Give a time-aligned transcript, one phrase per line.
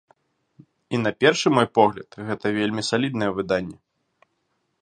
[0.97, 3.77] І на першы мой погляд, гэта вельмі саліднае выданне.